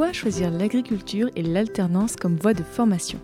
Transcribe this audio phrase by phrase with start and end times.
[0.00, 3.18] pourquoi choisir l'agriculture et l'alternance comme voie de formation.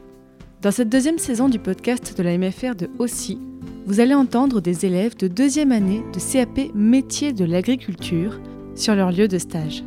[0.60, 3.38] Dans cette deuxième saison du podcast de la MFR de Aussi,
[3.86, 8.38] vous allez entendre des élèves de deuxième année de CAP métier de l'agriculture
[8.74, 9.84] sur leur lieu de stage.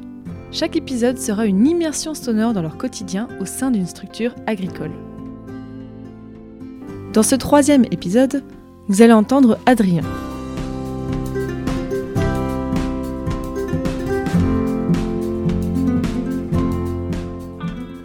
[0.51, 4.91] Chaque épisode sera une immersion sonore dans leur quotidien au sein d'une structure agricole.
[7.13, 8.43] Dans ce troisième épisode,
[8.87, 10.01] vous allez entendre Adrien.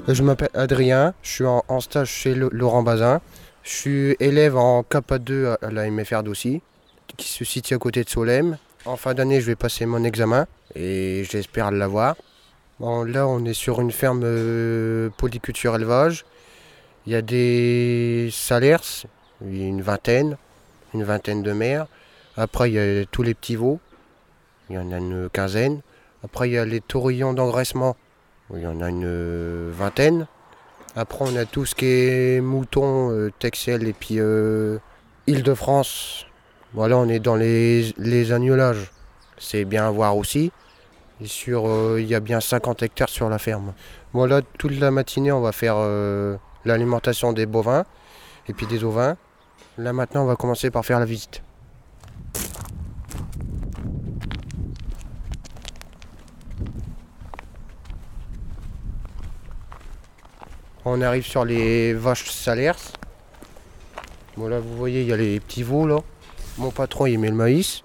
[0.07, 3.23] Je m'appelle Adrien, je suis en, stage chez Laurent Bazin.
[3.63, 6.61] Je suis élève en KPA2 à la MFR d'Aussi,
[7.17, 8.59] qui se situe à côté de Solem.
[8.85, 12.17] En fin d'année, je vais passer mon examen et j'espère l'avoir.
[12.81, 16.27] Bon, là, on est sur une ferme euh, polyculture élevage.
[17.07, 18.83] Il y a des salaires,
[19.41, 20.37] une vingtaine,
[20.93, 21.87] une vingtaine de mères.
[22.37, 23.81] Après, il y a tous les petits veaux,
[24.69, 25.81] il y en a une quinzaine.
[26.23, 27.97] Après, il y a les taurillons d'engraissement,
[28.53, 30.27] il y en a une vingtaine.
[30.97, 34.79] Après, on a tout ce qui est mouton, euh, Texel et puis euh,
[35.27, 36.27] Île-de-France.
[36.73, 38.93] Voilà, on est dans les, les agnolages.
[39.37, 40.53] C'est bien à voir aussi.
[41.21, 43.73] Et sur, euh, il y a bien 50 hectares sur la ferme.
[44.13, 45.77] Voilà, toute la matinée, on va faire
[46.65, 47.85] l'alimentation des bovins
[48.47, 49.17] et puis des ovins.
[49.77, 51.43] Là maintenant, on va commencer par faire la visite.
[60.87, 62.77] On arrive sur les vaches salaires.
[64.37, 66.01] Voilà, vous voyez, il y a les petits veaux là.
[66.59, 67.83] Mon patron, il met le maïs.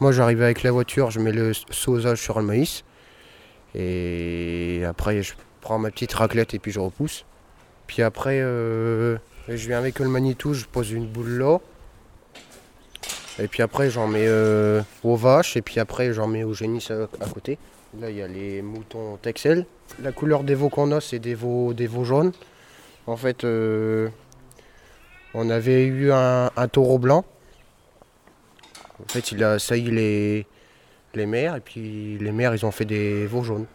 [0.00, 2.84] Moi, j'arrive avec la voiture, je mets le sausage sur le maïs.
[3.74, 7.24] Et après, je prends ma petite raclette et puis je repousse.
[7.86, 9.16] Puis après, euh,
[9.48, 11.58] je viens avec le Manitou, je pose une boule là.
[13.38, 16.90] Et puis après, j'en mets euh, aux vaches et puis après, j'en mets au génisse
[16.90, 17.58] à côté.
[17.98, 19.66] Là, il y a les moutons Texel.
[20.00, 22.32] La couleur des veaux qu'on a, c'est des veaux, des veaux jaunes.
[23.08, 24.08] En fait, euh,
[25.34, 27.24] on avait eu un, taureau blanc.
[29.02, 30.46] En fait, il a sailli les,
[31.14, 33.66] les mères et puis les mères, ils ont fait des veaux jaunes.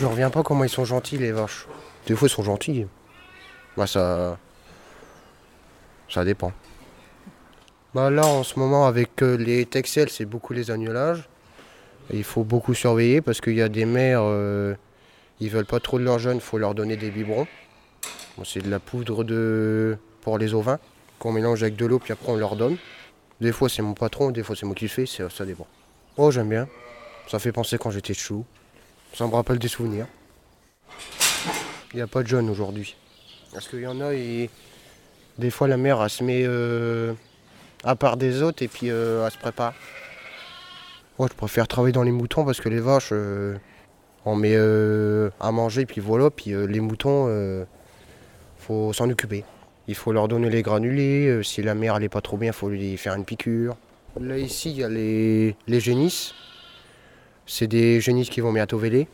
[0.00, 1.66] Je reviens pas comment ils sont gentils les vaches.
[2.06, 2.86] Des fois ils sont gentils.
[3.78, 4.36] Bah ça.
[6.08, 6.52] Ça dépend.
[7.94, 11.28] Bah là en ce moment avec euh, les Texel c'est beaucoup les agnolages.
[12.12, 14.74] Il faut beaucoup surveiller parce qu'il y a des mères, euh,
[15.38, 17.46] ils veulent pas trop de leurs jeunes, il faut leur donner des biberons.
[18.44, 20.80] c'est de la poudre de pour les ovins
[21.20, 22.78] qu'on mélange avec de l'eau puis après on leur donne.
[23.40, 25.68] Des fois c'est mon patron, des fois c'est moi qui le fais, ça dépend.
[26.16, 26.66] Oh j'aime bien.
[27.28, 28.44] Ça fait penser quand j'étais chou.
[29.14, 30.08] Ça me rappelle des souvenirs.
[31.92, 32.96] Il n'y a pas de jeunes aujourd'hui.
[33.52, 34.50] Parce qu'il y en a, et
[35.38, 37.14] des fois la mère elle se met euh,
[37.84, 39.74] à part des autres et puis euh, elle se prépare.
[41.18, 43.56] Moi je préfère travailler dans les moutons parce que les vaches, euh,
[44.24, 44.56] on met
[45.40, 47.66] à manger puis voilà, puis les moutons,
[48.58, 49.44] faut s'en occuper.
[49.86, 52.68] Il faut leur donner les granulés, si la mère n'est pas trop bien, il faut
[52.68, 53.76] lui faire une piqûre.
[54.20, 56.34] Là ici il y a les, les génisses.
[57.46, 59.08] C'est des génisses qui vont bientôt véler.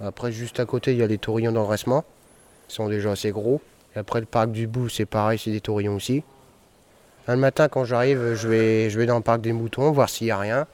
[0.00, 1.52] Après juste à côté il y a les taurillons
[2.68, 3.60] d'engraissement sont déjà assez gros.
[3.94, 6.22] Et après le parc du bout, c'est pareil, c'est des taurillons aussi.
[7.26, 10.26] Le matin, quand j'arrive, je vais, je vais dans le parc des moutons, voir s'il
[10.26, 10.66] n'y a rien.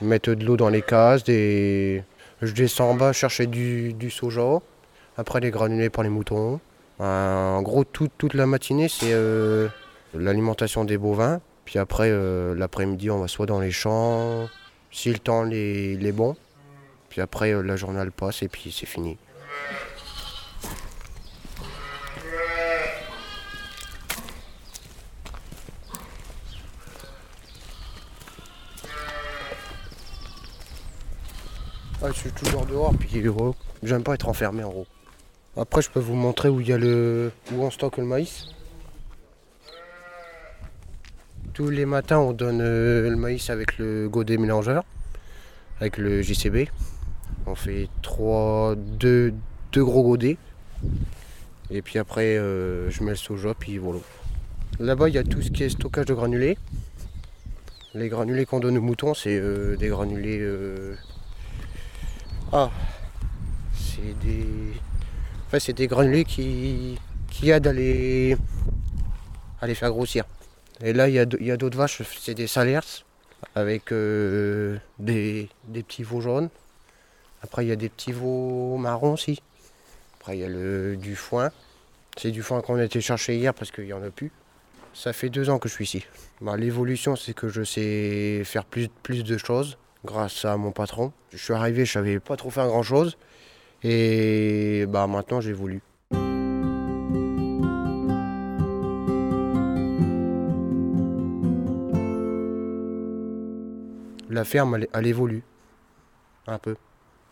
[0.00, 2.04] Mettre de l'eau dans les cases, des...
[2.42, 4.60] je descends en bas chercher du, du soja.
[5.16, 6.60] Après, les granulés pour les moutons.
[6.98, 9.68] En gros, toute la matinée, c'est euh,
[10.14, 11.40] l'alimentation des bovins.
[11.64, 14.48] Puis après, euh, l'après-midi, on va soit dans les champs,
[14.92, 16.36] si le temps est, bon.
[17.08, 19.18] Puis après, euh, la journée passe et puis c'est fini.
[32.12, 33.22] Je suis toujours dehors, puis
[33.82, 34.86] j'aime pas être enfermé en gros.
[35.56, 38.46] Après, je peux vous montrer où il y a le, où on stocke le maïs.
[41.54, 44.84] Tous les matins, on donne euh, le maïs avec le godet mélangeur,
[45.80, 46.68] avec le JCB.
[47.46, 49.32] On fait trois, deux,
[49.72, 50.36] deux gros godets.
[51.70, 54.00] Et puis après, euh, je mets le soja, puis voilà.
[54.78, 56.58] Là-bas, il y a tout ce qui est stockage de granulés.
[57.94, 60.38] Les granulés qu'on donne aux moutons, c'est euh, des granulés
[62.58, 62.70] ah,
[63.74, 64.46] c'est des.
[65.46, 66.98] Enfin, c'est des qui,
[67.30, 68.34] qui aident à les,
[69.60, 70.24] à les faire grossir.
[70.80, 71.18] Et là, il y
[71.50, 73.04] a, d'autres vaches, c'est des salers
[73.54, 76.48] avec euh, des, petits veaux jaunes.
[77.42, 79.42] Après, il y a des petits veaux marrons aussi.
[80.18, 81.50] Après, il y a le, du foin.
[82.16, 84.32] C'est du foin qu'on a été chercher hier parce qu'il n'y en a plus.
[84.94, 86.06] Ça fait deux ans que je suis ici.
[86.40, 89.76] Bah, L'évolution, c'est que je sais faire plus, plus de choses
[90.06, 91.12] grâce à mon patron.
[91.30, 93.18] Je suis arrivé, je savais pas trop faire grand chose.
[93.82, 95.82] Et bah, maintenant, j'ai voulu.
[104.30, 105.42] La ferme, elle, elle évolue.
[106.46, 106.76] Un peu.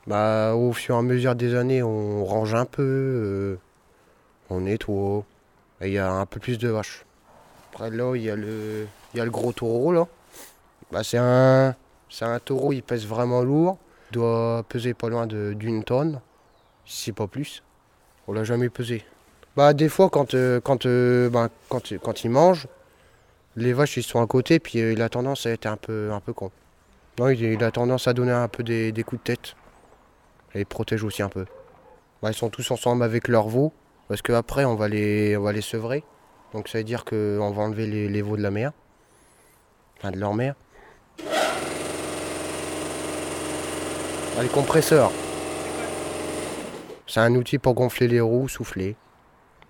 [0.07, 3.57] Bah, au fur et à mesure des années, on range un peu, euh,
[4.51, 5.25] on nettoie.
[5.81, 7.05] Et il y a un peu plus de vaches.
[7.73, 10.07] Après là, il y a le, il y a le gros taureau là.
[10.93, 11.75] Bah, c'est un,
[12.09, 13.79] c'est un taureau, il pèse vraiment lourd.
[14.11, 16.21] Il doit peser pas loin d'une tonne,
[16.85, 17.63] si pas plus.
[18.27, 19.05] On l'a jamais pesé.
[19.57, 22.67] Bah, des fois, quand, euh, quand, euh, bah, quand, quand il mange,
[23.57, 26.11] les vaches ils sont à côté, puis euh, il a tendance à être un peu,
[26.13, 26.51] un peu con.
[27.19, 29.55] Non, il, a tendance à donner un peu des, des coups de tête.
[30.55, 31.47] Et il protège aussi un peu.
[32.21, 33.73] Bah, ils sont tous ensemble avec leurs veaux,
[34.09, 36.03] parce qu'après on va les, on va les sevrer.
[36.53, 38.73] Donc ça veut dire qu'on va enlever les, les veaux de la mer.
[39.99, 40.55] Enfin de leur mère.
[44.37, 45.13] Ah, les compresseurs.
[47.07, 48.97] C'est un outil pour gonfler les roues, souffler.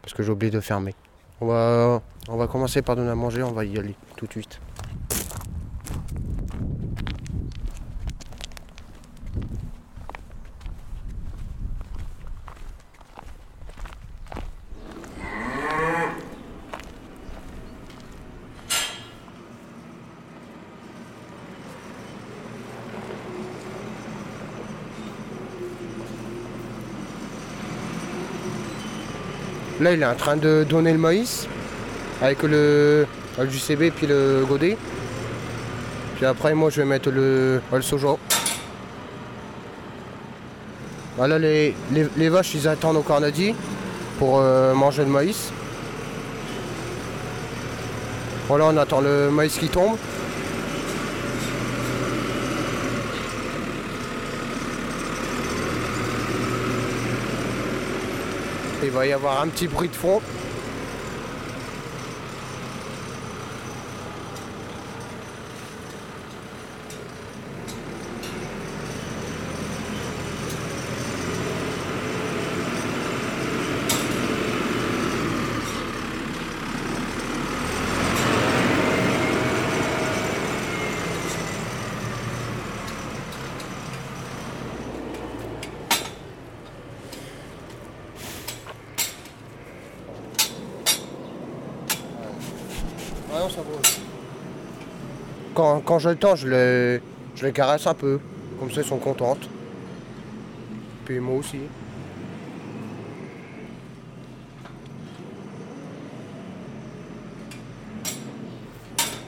[0.00, 0.94] Parce que j'ai oublié de fermer.
[1.42, 4.32] On va, on va commencer par donner à manger, on va y aller tout de
[4.32, 4.60] suite.
[29.80, 31.48] Là, il est en train de donner le maïs
[32.22, 33.06] avec le,
[33.38, 34.76] le JCB puis le godet.
[36.16, 38.16] Puis après, moi, je vais mettre le, le soja.
[41.16, 43.54] Voilà, les, les, les vaches, ils attendent au cornadi
[44.18, 45.50] pour euh, manger le maïs.
[48.48, 49.96] Voilà, on attend le maïs qui tombe.
[58.84, 60.20] Il va y avoir un petit bruit de fond.
[95.54, 97.00] Quand, quand j'ai le temps, je les,
[97.36, 98.18] je les caresse un peu.
[98.58, 99.48] Comme ça, elles sont contentes.
[101.04, 101.58] Puis moi aussi.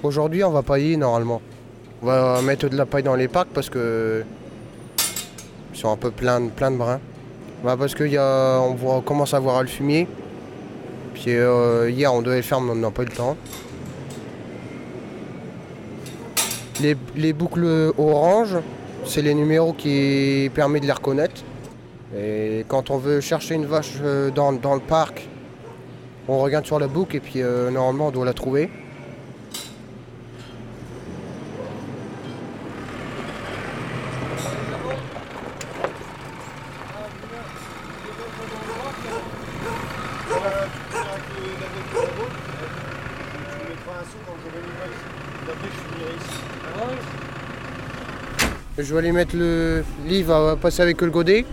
[0.03, 1.41] Aujourd'hui, on va pailler normalement.
[2.03, 4.23] On va mettre de la paille dans les parcs parce que
[5.75, 7.01] ils sont un peu pleins, de- pleins de brins.
[7.65, 10.07] Bah, parce qu'on on commence à voir le fumier.
[11.15, 13.37] Puis euh, hier, on devait le faire, mais on n'a pas eu le temps.
[16.81, 18.57] Les, les boucles orange,
[19.05, 21.43] c'est les numéros qui permettent de les reconnaître.
[22.17, 25.29] Et quand on veut chercher une vache euh, dans, dans le parc,
[26.29, 28.71] on regarde sur la boucle et puis euh, normalement on doit la trouver.
[48.79, 51.47] Je vais aller mettre le livre va passer avec le godet.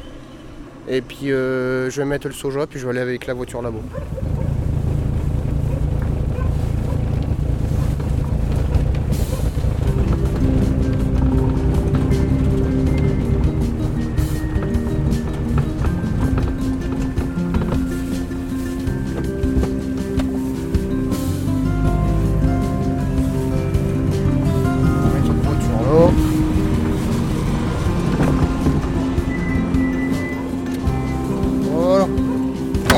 [0.89, 3.61] Et puis euh, je vais mettre le soja, puis je vais aller avec la voiture
[3.61, 3.79] là-bas.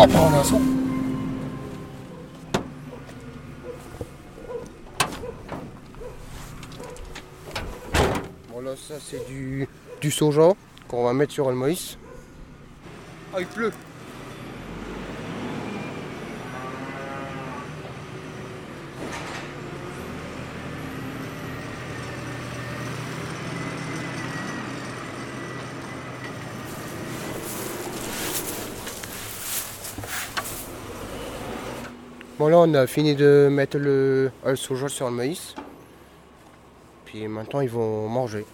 [0.05, 0.61] On va prendre un son.
[8.53, 9.67] Voilà, ça c'est du,
[10.01, 10.51] du soja
[10.87, 11.97] qu'on va mettre sur le maïs.
[13.33, 13.71] Ah, il pleut.
[32.37, 35.55] Bon là on a fini de mettre le, le soja sur le maïs.
[37.05, 38.45] Puis maintenant ils vont manger.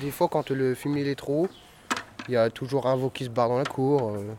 [0.00, 1.48] Des fois quand le fumier est trop haut,
[2.28, 4.12] il y a toujours un veau qui se barre dans la cour.
[4.14, 4.32] euh.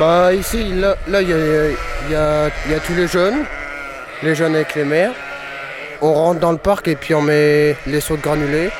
[0.00, 3.44] Bah ici, là, là, il y, y a- tous les jeunes,
[4.22, 5.12] les jeunes avec les mères.
[6.00, 8.70] On rentre dans le parc et puis on met les sauts de granulés.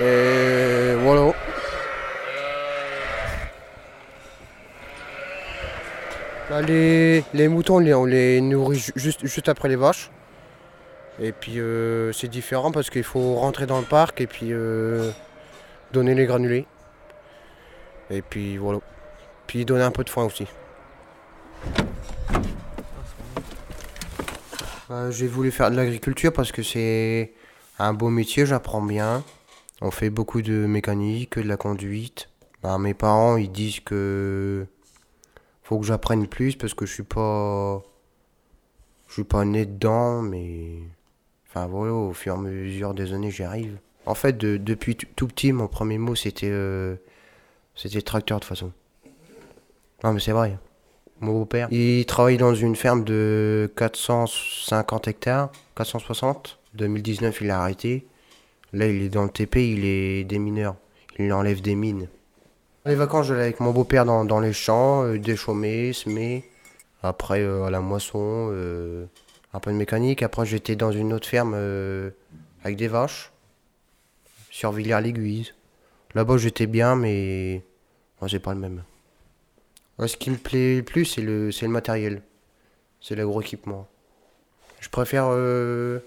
[0.00, 1.32] Et voilà.
[6.66, 10.10] Les, les moutons, on les, nourrit ju- juste, juste après les vaches.
[11.20, 15.10] Et puis euh, c'est différent parce qu'il faut rentrer dans le parc et puis euh,
[15.92, 16.66] donner les granulés.
[18.10, 18.78] Et puis voilà.
[19.48, 20.46] Puis donner un peu de foin aussi.
[24.90, 27.32] Euh, J'ai voulu faire de l'agriculture parce que c'est
[27.78, 29.24] un beau métier, j'apprends bien.
[29.80, 32.28] On fait beaucoup de mécanique, de la conduite.
[32.62, 34.66] Bah, mes parents ils disent que
[35.62, 37.82] faut que j'apprenne plus parce que je suis pas
[39.06, 40.78] je suis pas né dedans mais
[41.48, 43.78] enfin voilà au fur et à mesure des années j'y arrive.
[44.06, 46.96] En fait de- depuis tout petit mon premier mot c'était euh,
[47.76, 48.72] c'était tracteur de toute façon.
[50.04, 50.58] Non mais c'est vrai.
[51.20, 56.58] Mon beau-père, il travaille dans une ferme de 450 hectares, 460.
[56.74, 58.06] 2019, il a arrêté.
[58.72, 60.76] Là, il est dans le TP, il est démineur.
[61.18, 62.08] Il enlève des mines.
[62.86, 66.44] Les vacances, je l'ai avec mon beau-père dans, dans les champs, euh, déchaumer, semer.
[67.02, 69.06] Après, euh, à la moisson, euh,
[69.52, 70.22] un peu de mécanique.
[70.22, 72.10] Après, j'étais dans une autre ferme euh,
[72.64, 73.32] avec des vaches,
[74.50, 75.54] sur Villers-l'Aiguise.
[76.14, 77.62] Là-bas, j'étais bien, mais
[78.20, 78.82] moi, c'est pas le même.
[80.06, 82.22] Ce qui me plaît le plus, c'est le, matériel.
[83.00, 83.88] C'est l'agro-équipement.
[84.80, 85.98] Je préfère euh,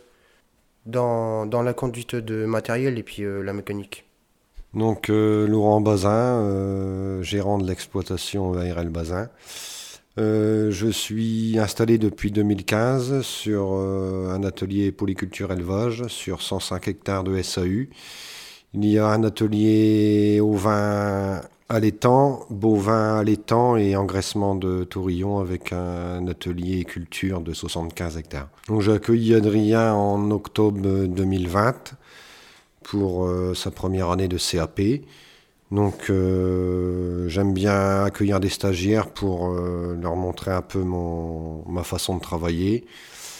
[0.85, 4.05] dans, la conduite de matériel et puis euh, la mécanique.
[4.73, 9.29] Donc euh, Laurent Bazin, gérant de l'exploitation ARL Bazin.
[10.17, 17.87] Je suis installé depuis 2015 sur un atelier polyculture élevage sur 105 hectares de SAU.
[18.73, 21.41] Il y a un atelier au vin
[21.71, 28.49] allaitant, bovin allaitant et engraissement de taurillon avec un atelier culture de 75 hectares.
[28.67, 31.93] Donc j'ai accueilli Adrien en octobre 2020
[32.83, 34.81] pour euh, sa première année de CAP.
[35.71, 41.83] Donc euh, j'aime bien accueillir des stagiaires pour euh, leur montrer un peu mon, ma
[41.83, 42.85] façon de travailler.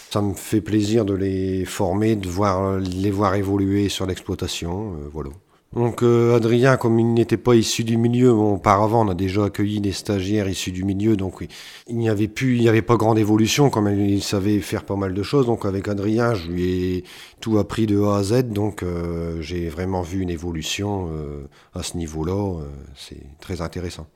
[0.09, 4.93] Ça me fait plaisir de les former, de voir, les voir évoluer sur l'exploitation.
[5.13, 5.31] voilà.
[5.73, 9.45] Donc euh, Adrien, comme il n'était pas issu du milieu, bon, auparavant on a déjà
[9.45, 11.47] accueilli des stagiaires issus du milieu, donc
[11.87, 14.97] il n'y avait il n'y avait pas grande évolution, comme il, il savait faire pas
[14.97, 15.45] mal de choses.
[15.45, 16.63] Donc avec Adrien, je lui
[16.97, 17.03] ai
[17.39, 21.83] tout appris de A à Z, donc euh, j'ai vraiment vu une évolution euh, à
[21.83, 22.59] ce niveau-là.
[22.97, 24.07] c'est très intéressant.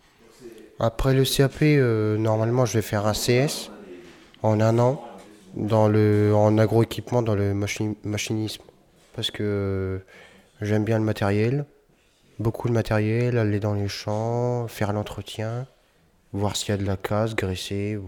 [0.79, 1.61] Après le CAP,
[2.19, 3.71] normalement, je vais faire un CS
[4.43, 5.01] en un an
[5.55, 8.61] dans le, en agroéquipement dans le machi- machinisme.
[9.15, 10.01] Parce que
[10.61, 11.65] j'aime bien le matériel,
[12.39, 15.67] beaucoup de matériel, aller dans les champs, faire l'entretien,
[16.33, 17.97] voir s'il y a de la casse, graisser.
[17.97, 18.05] Ou,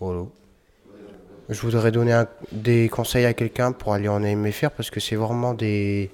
[0.00, 0.24] voilà.
[1.48, 5.16] Je voudrais donner un- des conseils à quelqu'un pour aller en AMFR parce que c'est
[5.16, 6.10] vraiment des,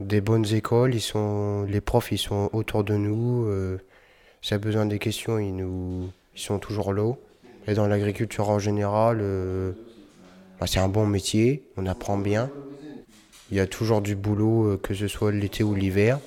[0.00, 0.94] des bonnes écoles.
[0.94, 3.46] Ils sont, les profs, ils sont autour de nous.
[3.46, 3.78] euh,
[4.42, 7.12] si a besoin des questions, ils, nous, ils sont toujours là.
[7.66, 9.72] Et dans l'agriculture en général, euh,
[10.60, 12.50] bah, c'est un bon métier, on apprend bien.
[13.50, 16.18] Il y a toujours du boulot, euh, que ce soit l'été ou l'hiver.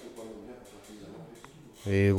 [1.90, 2.12] Et.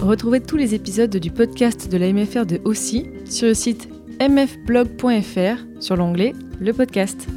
[0.00, 3.88] Retrouvez tous les épisodes du podcast de la MFR de Aussi sur le site
[4.20, 7.28] mfblog.fr sur l'onglet Le podcast.